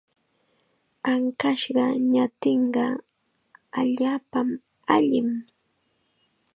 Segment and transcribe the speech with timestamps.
[1.11, 2.85] Ankashqa ñatinqa
[3.79, 4.39] allaapa
[4.95, 5.29] allim.